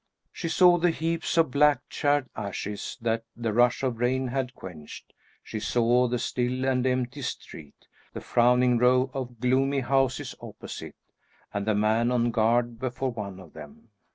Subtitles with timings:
[0.31, 5.13] She saw the heaps of black, charred ashes that the rush of rain had quenched;
[5.43, 10.95] she saw the still and empty street; the frowning row of gloomy houses opposite,
[11.53, 13.89] and the man on guard before one of them.